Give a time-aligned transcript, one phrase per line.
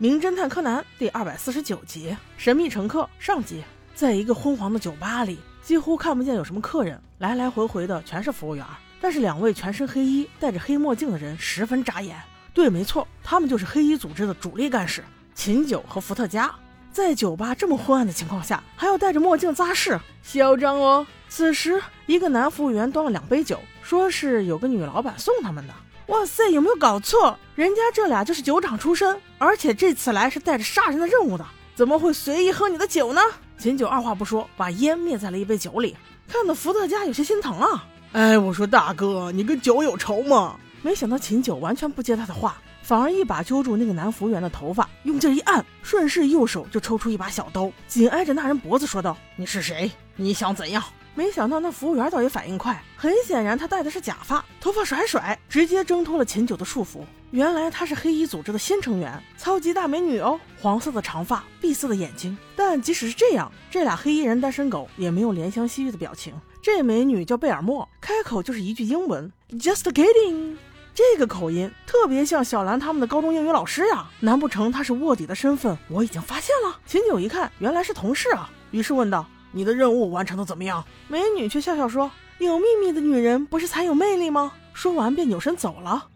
[0.00, 3.64] 名侦探柯南》第二百四十九集《神秘乘客》上集。
[3.96, 8.64] 在一个昏黄的酒吧里，几乎看不见有什么客人，来来回回的全是服务员。
[9.00, 12.16] 但是两位全身黑衣、戴着黑墨镜的人十分扎眼。
[12.54, 15.02] 对，没错，他们就是黑衣组织的主力干事
[15.34, 16.48] 秦九和伏特加。
[16.92, 21.04] 在酒吧这么昏暗的情况下，还要戴着墨镜扎事，嚣张哦！
[21.28, 25.74] 此时，一个男服务员端了两杯酒，说是有个女老板送他们的。
[26.08, 27.38] 哇塞，有没有搞错？
[27.54, 31.44] 人家这俩就是酒厂出身，而且这次来是带着杀人的任务的，
[31.74, 33.20] 怎么会随意喝你的酒呢？
[33.58, 35.94] 秦九二话不说，把烟灭在了一杯酒里，
[36.26, 37.86] 看得伏特加有些心疼啊。
[38.12, 40.56] 哎，我说大哥，你跟酒有仇吗？
[40.80, 49.90] 没想到秦九完全不接他的话，反而一把揪住那个男服务员的头发，用劲一按，顺势右手就抽出一把小刀，紧挨着那人脖子说道：“你是谁？
[50.16, 50.82] 你想怎样？”
[51.18, 57.00] 没想到那服务员倒也反应快，很显然他戴的是假发，头发甩甩，直接挣脱了秦九的束缚。
[57.32, 62.38] 原来她是黑衣组织的新成员，超级大美女哦，黄色的长发，碧色的眼睛。
[62.54, 66.32] 但即使是这样，这俩黑衣人单身狗也没有怜香惜玉的表情。
[66.62, 70.56] 这美女叫贝尔莫，开口就是一句英文，Just kidding。
[70.94, 75.76] 这个口音特别像小兰他们的高中英语老师呀，难不成她是卧底的身份？
[75.88, 76.78] 我已经发现了。
[76.86, 79.26] 秦九一看，原来是同事啊，于是问道。
[79.50, 80.84] 你的任务完成的怎么样？
[81.08, 86.06] 美女却笑笑说：“有秘密的女人不是才有魅力吗？”说完便扭身走了。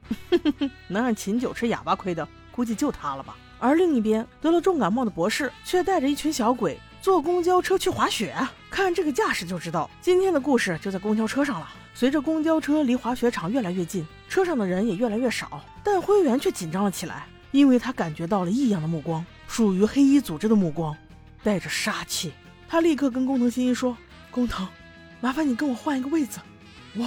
[0.88, 3.36] 能让秦九吃哑巴亏的，估计就他了吧。
[3.58, 8.34] 而另一边，得了重感冒的博士却带着一群小鬼坐公交车去滑雪。
[8.70, 11.69] 看这个架势就知道，今天的故事就在公交车上了。
[11.94, 20.97] 随着公交车离滑雪场越来越近，车上的人也越来越少，但灰原却紧张了起来，因为他感觉到了异样的目光，属于黑衣组织的目光，
[21.42, 22.33] 带着杀气。
[22.73, 23.95] 他立刻跟工藤新一说
[24.33, 24.67] ：“工藤，
[25.20, 26.41] 麻烦你跟我换一个位子，
[26.97, 27.06] 我，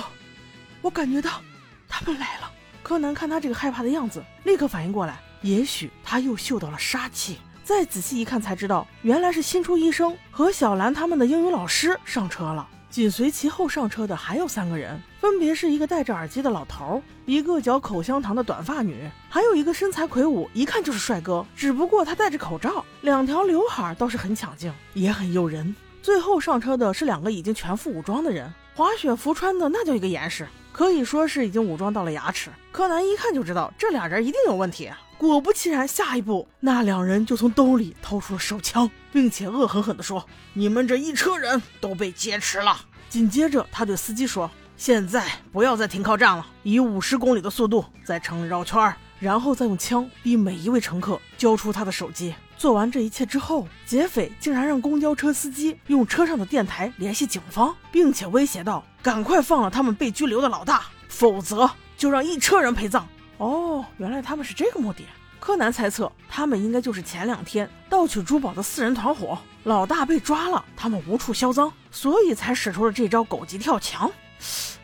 [0.79, 1.41] 我感觉到
[1.87, 2.51] 他们来了。”
[2.83, 7.39] 柯南看他这个害怕的样子，立刻反应过来，也许他又嗅到了杀气。
[7.63, 12.69] 再仔细一看，才知道原来是新出医生和小兰他们的英语老师上车了。
[12.91, 25.75] 紧随其后上车的还有三个人，分别是一个戴着耳机的老头，一个嚼口香糖的短发女，还有一个身材魁梧，一看就是帅哥，只不过他戴着口罩，两条刘海倒是很抢镜，也很诱人。
[26.03, 32.51] 最后上车的是两个已经全副武装的人，滑雪服穿的那叫一个严实，可以说是已经武装到了牙齿。
[32.71, 34.91] 柯南一看就知道这俩人一定有问题。
[35.17, 63.05] 果不其然，下一步那两人就从兜里掏出了手枪，并且恶狠狠地说：“你们这一车人都被劫持了。”紧接着，他对司机说：“现在不要再停靠站了，以五十公里的速度在城里绕圈，然后再用枪逼每一位乘客交出他的手机。”做完这一切之后，劫匪竟然让公交车司机用车上的电台联系警方，并且威胁道：“赶快放了他们被拘留的老大，否则就让一车人陪葬。”
[63.37, 65.03] 哦，原来他们是这个目的。
[65.39, 69.37] 柯南猜测，他们应该就是前两天盗取珠宝的四人团伙。
[69.63, 74.09] 老大被抓了，他们无处销赃，所以才使出了这招狗急跳墙。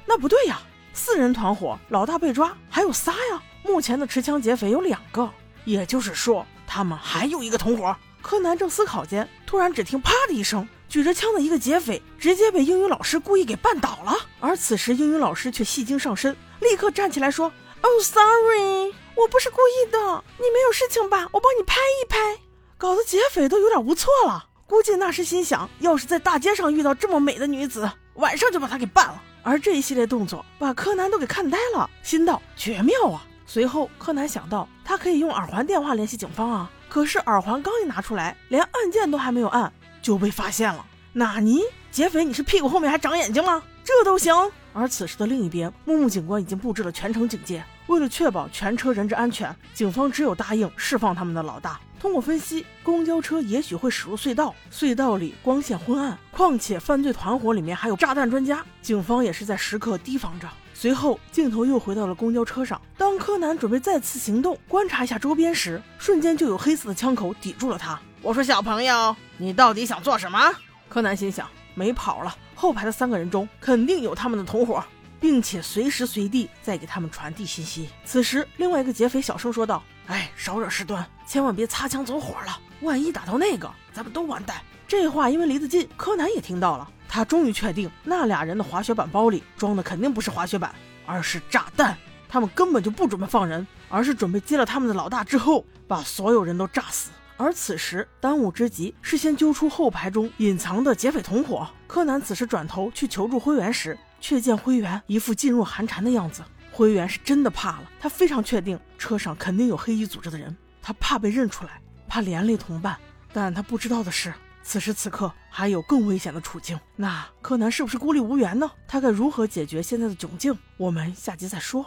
[0.05, 0.61] 那不对呀，
[0.93, 3.41] 四人团伙，老大被抓，还有仨呀。
[3.63, 5.29] 目前的持枪劫匪有两个，
[5.65, 7.95] 也就是说，他们还有一个同伙。
[8.21, 14.15] 柯南正思考间，突然只听啪的一声，举着枪的一个劫匪直接被英语老师故意给绊倒了。
[14.39, 17.51] 而此时，英语老师却戏精上身，立刻站起来说。
[17.83, 20.23] Oh, sorry，我不是故意的。
[20.37, 21.27] 你没有事情吧？
[21.31, 22.39] 我帮你拍一拍。
[22.77, 24.45] 搞得劫匪都有点无措了。
[24.67, 29.21] 估计那时心想，要是在大街上遇到这么美的女子，晚上就把他给办了。
[29.43, 33.25] 而这一系列动作把柯南都给看呆了，心道绝妙啊。
[33.45, 36.69] 随后，柯南想到他可以用耳环电话联系警方啊。
[36.87, 40.85] 可是耳环刚一拿出来，连按键都还没有按，就被发现了。
[41.13, 41.61] 纳尼？
[41.91, 43.61] 劫匪，你是屁股后面还长眼睛吗？
[43.83, 44.33] 这都行？
[44.73, 47.61] 而此时的另一边，木木警官已经布置了全城警戒。
[47.87, 51.79] 为了确保全车人质安全，警方只有答应释放他们的老大。
[52.01, 60.49] 通过分析，公交车也许会驶入隧道，隧道里光线昏暗，况且犯罪团伙里面还有炸弹专家，警方也是在时刻提防着。
[60.73, 62.81] 随后，镜头又回到了公交车上。
[62.97, 68.01] 当柯南准备再次行动，观察一下周边时，瞬间就有黑色的枪口抵住了他。
[68.23, 70.51] 我说：“小朋友，你到底想做什么？”
[70.89, 71.47] 柯南心想。
[71.75, 74.83] 没跑了，后排的三个人中肯定有他们的同伙，
[75.21, 77.87] 并且随时随地在给他们传递信息。
[78.03, 84.57] 此时，另外一个劫匪小声说道：“哎，少惹事端，千万别擦枪走火了，万一打到那个，咱们都完蛋。”
[84.87, 86.89] 这话因为离得近，柯南也听到了。
[87.07, 90.73] 他终于确定，那俩人的滑雪板包里装的肯定不是滑雪板，
[91.05, 91.95] 而是炸弹。
[92.27, 97.11] 他们根本就不准备放人，而是准备接了他们的老大之后，把所有人都炸死。
[97.37, 101.67] 而此时，当务之急是先揪出后排中隐藏的劫匪同伙。
[101.87, 106.41] 柯南此时转头去求助灰原时，却见灰原一副噤若寒蝉的样子。
[106.71, 110.55] 灰原是真的怕了，他非常确定车上肯定有黑衣组织的人。
[110.81, 112.97] 他怕被认出来，怕连累同伴。
[113.33, 114.33] 但他不知道的是，
[114.63, 116.79] 此时此刻还有更危险的处境。
[116.95, 118.71] 那柯南是不是孤立无援呢？
[118.87, 120.57] 他该如何解决现在的窘境？
[120.77, 121.85] 我们下集再说。